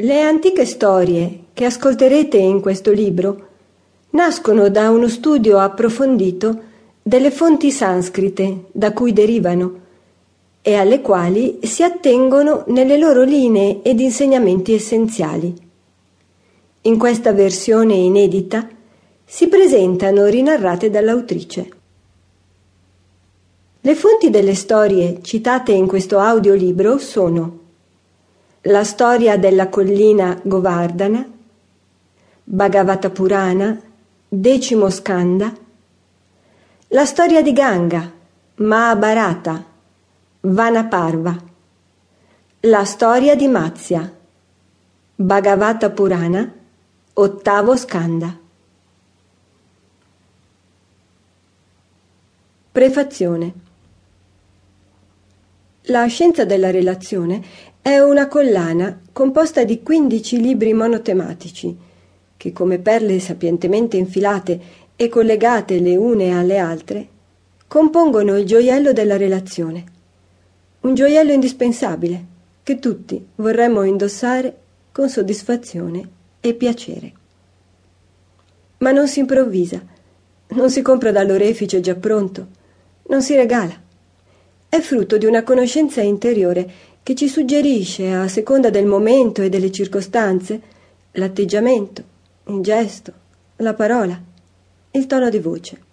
Le 0.00 0.20
antiche 0.20 0.64
storie 0.64 1.46
che 1.52 1.64
ascolterete 1.64 2.36
in 2.36 2.60
questo 2.60 2.92
libro 2.92 3.48
nascono 4.10 4.68
da 4.68 4.90
uno 4.90 5.08
studio 5.08 5.58
approfondito 5.58 6.60
delle 7.02 7.32
fonti 7.32 7.72
sanscrite 7.72 8.66
da 8.70 8.92
cui 8.92 9.12
derivano 9.12 9.80
e 10.62 10.74
alle 10.74 11.00
quali 11.00 11.58
si 11.64 11.82
attengono 11.82 12.62
nelle 12.68 12.96
loro 12.96 13.24
linee 13.24 13.82
ed 13.82 13.98
insegnamenti 13.98 14.72
essenziali. 14.72 15.52
In 16.82 16.96
questa 16.96 17.32
versione 17.32 17.94
inedita 17.94 18.68
si 19.24 19.48
presentano 19.48 20.26
rinarrate 20.26 20.90
dall'autrice. 20.90 21.68
Le 23.80 23.94
fonti 23.96 24.30
delle 24.30 24.54
storie 24.54 25.18
citate 25.22 25.72
in 25.72 25.88
questo 25.88 26.20
audiolibro 26.20 26.98
sono 26.98 27.66
la 28.62 28.84
storia 28.84 29.38
della 29.38 29.68
collina 29.68 30.38
Govardhana, 30.42 31.26
Bhagavata 32.44 33.10
Purana, 33.10 33.80
Decimo 34.28 34.90
Skanda, 34.90 35.54
la 36.88 37.04
storia 37.04 37.42
di 37.42 37.52
Ganga, 37.52 38.10
Mahabharata, 38.56 39.64
Vanaparva, 40.40 41.36
la 42.60 42.84
storia 42.84 43.36
di 43.36 43.46
Matsya, 43.46 44.12
Bhagavata 45.14 45.90
Purana, 45.90 46.52
Ottavo 47.14 47.76
Skanda. 47.76 48.38
Prefazione 52.70 53.52
La 55.82 56.06
scienza 56.06 56.44
della 56.44 56.70
relazione 56.70 57.42
è 57.88 58.00
una 58.00 58.28
collana 58.28 59.00
composta 59.12 59.64
di 59.64 59.82
15 59.82 60.42
libri 60.42 60.74
monotematici, 60.74 61.74
che 62.36 62.52
come 62.52 62.80
perle 62.80 63.18
sapientemente 63.18 63.96
infilate 63.96 64.60
e 64.94 65.08
collegate 65.08 65.80
le 65.80 65.96
une 65.96 66.36
alle 66.36 66.58
altre, 66.58 67.08
compongono 67.66 68.36
il 68.36 68.44
gioiello 68.44 68.92
della 68.92 69.16
relazione. 69.16 69.84
Un 70.80 70.92
gioiello 70.92 71.32
indispensabile 71.32 72.24
che 72.62 72.78
tutti 72.78 73.26
vorremmo 73.36 73.82
indossare 73.84 74.54
con 74.92 75.08
soddisfazione 75.08 76.06
e 76.40 76.52
piacere. 76.52 77.12
Ma 78.80 78.90
non 78.90 79.08
si 79.08 79.20
improvvisa, 79.20 79.82
non 80.48 80.68
si 80.68 80.82
compra 80.82 81.10
dall'orefice 81.10 81.80
già 81.80 81.94
pronto, 81.94 82.48
non 83.04 83.22
si 83.22 83.34
regala. 83.34 83.86
È 84.68 84.80
frutto 84.80 85.16
di 85.16 85.24
una 85.24 85.42
conoscenza 85.42 86.02
interiore 86.02 86.70
che 87.02 87.14
ci 87.14 87.28
suggerisce, 87.28 88.12
a 88.12 88.28
seconda 88.28 88.70
del 88.70 88.86
momento 88.86 89.42
e 89.42 89.48
delle 89.48 89.72
circostanze, 89.72 90.60
l'atteggiamento, 91.12 92.02
il 92.48 92.60
gesto, 92.60 93.12
la 93.56 93.74
parola, 93.74 94.20
il 94.90 95.06
tono 95.06 95.28
di 95.28 95.38
voce. 95.38 95.86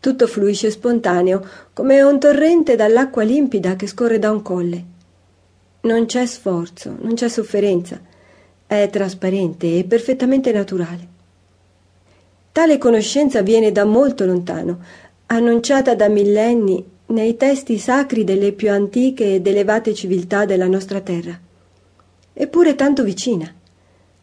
Tutto 0.00 0.26
fluisce 0.26 0.70
spontaneo, 0.70 1.46
come 1.72 2.02
un 2.02 2.18
torrente 2.18 2.74
dall'acqua 2.74 3.22
limpida 3.22 3.76
che 3.76 3.86
scorre 3.86 4.18
da 4.18 4.30
un 4.30 4.42
colle. 4.42 4.84
Non 5.82 6.06
c'è 6.06 6.26
sforzo, 6.26 6.96
non 7.00 7.14
c'è 7.14 7.28
sofferenza, 7.28 8.00
è 8.66 8.88
trasparente 8.90 9.78
e 9.78 9.84
perfettamente 9.84 10.52
naturale. 10.52 11.08
Tale 12.52 12.78
conoscenza 12.78 13.42
viene 13.42 13.72
da 13.72 13.84
molto 13.84 14.24
lontano, 14.24 14.78
annunciata 15.26 15.94
da 15.94 16.08
millenni 16.08 16.84
nei 17.10 17.36
testi 17.36 17.78
sacri 17.78 18.24
delle 18.24 18.52
più 18.52 18.70
antiche 18.70 19.34
ed 19.34 19.46
elevate 19.46 19.94
civiltà 19.94 20.44
della 20.44 20.66
nostra 20.66 21.00
terra, 21.00 21.38
eppure 22.32 22.74
tanto 22.74 23.02
vicina, 23.02 23.52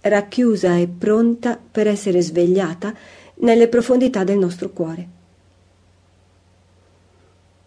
racchiusa 0.00 0.76
e 0.76 0.88
pronta 0.88 1.58
per 1.58 1.86
essere 1.86 2.20
svegliata 2.20 2.92
nelle 3.36 3.68
profondità 3.68 4.24
del 4.24 4.38
nostro 4.38 4.70
cuore. 4.70 5.08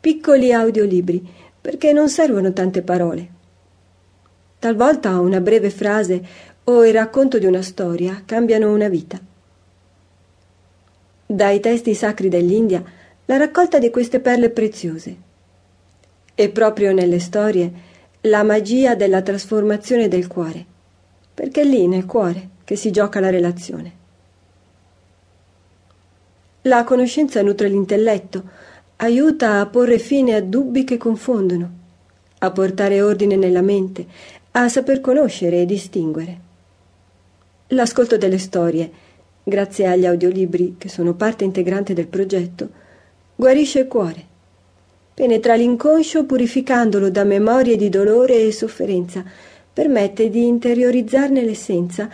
Piccoli 0.00 0.52
audiolibri, 0.52 1.26
perché 1.60 1.92
non 1.92 2.08
servono 2.08 2.52
tante 2.52 2.82
parole. 2.82 3.28
Talvolta 4.58 5.18
una 5.20 5.40
breve 5.40 5.70
frase 5.70 6.22
o 6.64 6.84
il 6.84 6.92
racconto 6.92 7.38
di 7.38 7.46
una 7.46 7.62
storia 7.62 8.22
cambiano 8.24 8.72
una 8.72 8.88
vita. 8.88 9.18
Dai 11.26 11.60
testi 11.60 11.94
sacri 11.94 12.28
dell'India 12.28 12.82
la 13.26 13.36
raccolta 13.36 13.78
di 13.78 13.90
queste 13.90 14.20
perle 14.20 14.50
preziose. 14.50 15.16
E 16.34 16.48
proprio 16.50 16.92
nelle 16.92 17.20
storie 17.20 17.72
la 18.22 18.42
magia 18.42 18.94
della 18.94 19.22
trasformazione 19.22 20.08
del 20.08 20.26
cuore, 20.26 20.64
perché 21.32 21.60
è 21.60 21.64
lì 21.64 21.86
nel 21.86 22.06
cuore 22.06 22.48
che 22.64 22.76
si 22.76 22.90
gioca 22.90 23.20
la 23.20 23.30
relazione. 23.30 24.02
La 26.62 26.84
conoscenza 26.84 27.42
nutre 27.42 27.68
l'intelletto, 27.68 28.42
aiuta 28.96 29.60
a 29.60 29.66
porre 29.66 29.98
fine 29.98 30.34
a 30.34 30.40
dubbi 30.40 30.84
che 30.84 30.96
confondono, 30.96 31.70
a 32.38 32.50
portare 32.50 33.02
ordine 33.02 33.36
nella 33.36 33.60
mente, 33.60 34.06
a 34.52 34.68
saper 34.68 35.00
conoscere 35.00 35.60
e 35.60 35.66
distinguere. 35.66 36.38
L'ascolto 37.68 38.16
delle 38.16 38.38
storie, 38.38 38.90
grazie 39.42 39.86
agli 39.86 40.06
audiolibri 40.06 40.76
che 40.78 40.88
sono 40.88 41.14
parte 41.14 41.44
integrante 41.44 41.92
del 41.92 42.06
progetto, 42.06 42.82
guarisce 43.36 43.80
il 43.80 43.88
cuore, 43.88 44.24
penetra 45.14 45.54
l'inconscio 45.54 46.24
purificandolo 46.24 47.10
da 47.10 47.24
memorie 47.24 47.76
di 47.76 47.88
dolore 47.88 48.40
e 48.40 48.52
sofferenza, 48.52 49.24
permette 49.72 50.30
di 50.30 50.46
interiorizzarne 50.46 51.42
l'essenza 51.42 52.08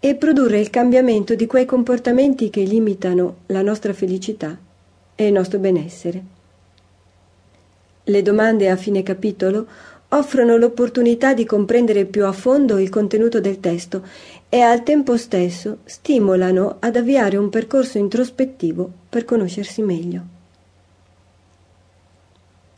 e 0.00 0.14
produrre 0.16 0.58
il 0.60 0.70
cambiamento 0.70 1.34
di 1.34 1.46
quei 1.46 1.64
comportamenti 1.64 2.50
che 2.50 2.62
limitano 2.62 3.36
la 3.46 3.62
nostra 3.62 3.92
felicità 3.92 4.58
e 5.14 5.26
il 5.26 5.32
nostro 5.32 5.58
benessere. 5.58 6.22
Le 8.02 8.22
domande 8.22 8.68
a 8.68 8.76
fine 8.76 9.02
capitolo 9.02 9.66
offrono 10.08 10.56
l'opportunità 10.56 11.34
di 11.34 11.44
comprendere 11.44 12.04
più 12.04 12.26
a 12.26 12.32
fondo 12.32 12.78
il 12.78 12.88
contenuto 12.90 13.40
del 13.40 13.60
testo 13.60 14.02
e 14.48 14.60
al 14.60 14.82
tempo 14.82 15.16
stesso 15.16 15.78
stimolano 15.84 16.76
ad 16.80 16.96
avviare 16.96 17.36
un 17.36 17.48
percorso 17.48 17.98
introspettivo 17.98 18.90
per 19.08 19.24
conoscersi 19.24 19.82
meglio. 19.82 20.33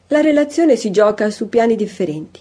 La 0.09 0.21
relazione 0.21 0.77
si 0.77 0.93
gioca 0.93 1.31
su 1.31 1.49
piani 1.49 1.75
differenti. 1.75 2.41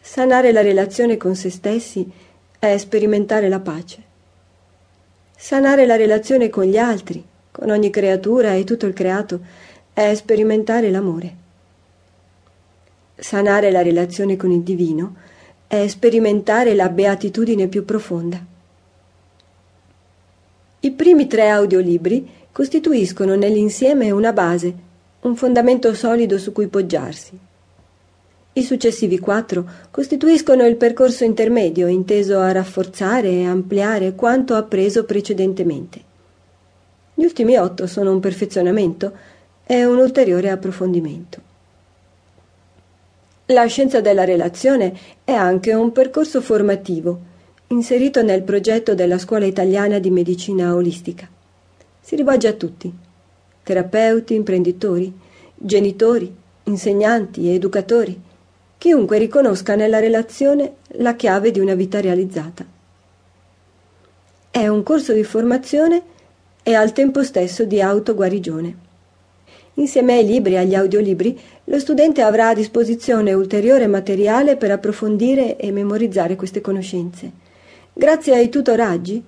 Sanare 0.00 0.52
la 0.52 0.60
relazione 0.60 1.16
con 1.16 1.34
se 1.34 1.50
stessi 1.50 2.08
è 2.56 2.78
sperimentare 2.78 3.48
la 3.48 3.58
pace. 3.58 4.02
Sanare 5.36 5.86
la 5.86 5.96
relazione 5.96 6.48
con 6.48 6.64
gli 6.64 6.76
altri, 6.76 7.24
con 7.50 7.70
ogni 7.70 7.90
creatura 7.90 8.54
e 8.54 8.62
tutto 8.62 8.86
il 8.86 8.92
creato, 8.92 9.40
è 9.92 10.14
sperimentare 10.14 10.88
l'amore. 10.92 11.34
Sanare 13.16 13.72
la 13.72 13.82
relazione 13.82 14.36
con 14.36 14.52
il 14.52 14.62
divino 14.62 15.16
è 15.66 15.88
sperimentare 15.88 16.74
la 16.74 16.88
beatitudine 16.90 17.66
più 17.66 17.84
profonda. 17.84 18.40
I 20.78 20.90
primi 20.92 21.26
tre 21.26 21.48
audiolibri 21.48 22.30
costituiscono 22.52 23.34
nell'insieme 23.34 24.12
una 24.12 24.32
base 24.32 24.88
un 25.20 25.36
fondamento 25.36 25.92
solido 25.94 26.38
su 26.38 26.52
cui 26.52 26.68
poggiarsi. 26.68 27.38
I 28.52 28.62
successivi 28.62 29.18
quattro 29.18 29.64
costituiscono 29.90 30.66
il 30.66 30.76
percorso 30.76 31.24
intermedio 31.24 31.86
inteso 31.86 32.38
a 32.38 32.50
rafforzare 32.50 33.30
e 33.30 33.46
ampliare 33.46 34.14
quanto 34.14 34.54
appreso 34.54 35.04
precedentemente. 35.04 36.02
Gli 37.14 37.24
ultimi 37.24 37.56
otto 37.56 37.86
sono 37.86 38.12
un 38.12 38.18
perfezionamento 38.18 39.12
e 39.64 39.84
un 39.84 39.98
ulteriore 39.98 40.50
approfondimento. 40.50 41.48
La 43.46 43.66
scienza 43.66 44.00
della 44.00 44.24
relazione 44.24 44.96
è 45.22 45.32
anche 45.32 45.74
un 45.74 45.92
percorso 45.92 46.40
formativo 46.40 47.28
inserito 47.68 48.22
nel 48.22 48.42
progetto 48.42 48.94
della 48.94 49.18
Scuola 49.18 49.44
Italiana 49.44 49.98
di 49.98 50.10
Medicina 50.10 50.74
Olistica. 50.74 51.28
Si 52.00 52.16
rivolge 52.16 52.48
a 52.48 52.52
tutti 52.52 52.92
terapeuti, 53.62 54.34
imprenditori, 54.34 55.12
genitori, 55.54 56.34
insegnanti 56.64 57.52
educatori, 57.52 58.18
chiunque 58.78 59.18
riconosca 59.18 59.74
nella 59.74 59.98
relazione 59.98 60.74
la 60.98 61.14
chiave 61.14 61.50
di 61.50 61.60
una 61.60 61.74
vita 61.74 62.00
realizzata. 62.00 62.64
È 64.50 64.66
un 64.66 64.82
corso 64.82 65.12
di 65.12 65.22
formazione 65.22 66.02
e 66.62 66.74
al 66.74 66.92
tempo 66.92 67.22
stesso 67.22 67.64
di 67.64 67.80
autoguarigione. 67.80 68.88
Insieme 69.74 70.14
ai 70.14 70.26
libri 70.26 70.54
e 70.54 70.58
agli 70.58 70.74
audiolibri, 70.74 71.38
lo 71.64 71.78
studente 71.78 72.22
avrà 72.22 72.48
a 72.48 72.54
disposizione 72.54 73.32
ulteriore 73.32 73.86
materiale 73.86 74.56
per 74.56 74.70
approfondire 74.70 75.56
e 75.56 75.70
memorizzare 75.70 76.36
queste 76.36 76.60
conoscenze. 76.60 77.30
Grazie 77.92 78.34
ai 78.34 78.48
tutoraggi 78.48 79.22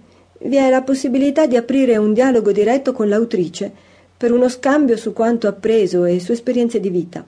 vi 0.44 0.56
è 0.56 0.68
la 0.70 0.82
possibilità 0.82 1.46
di 1.46 1.56
aprire 1.56 1.96
un 1.96 2.12
dialogo 2.12 2.50
diretto 2.50 2.92
con 2.92 3.08
l'autrice 3.08 3.90
per 4.22 4.30
uno 4.30 4.48
scambio 4.48 4.96
su 4.96 5.12
quanto 5.12 5.48
appreso 5.48 6.04
e 6.04 6.20
su 6.20 6.30
esperienze 6.30 6.78
di 6.78 6.90
vita, 6.90 7.26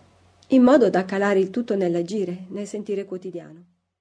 in 0.50 0.62
modo 0.62 0.90
da 0.90 1.04
calare 1.04 1.40
il 1.40 1.50
tutto 1.50 1.74
nell'agire, 1.74 2.44
nel 2.50 2.68
sentire 2.68 3.04
quotidiano. 3.04 3.73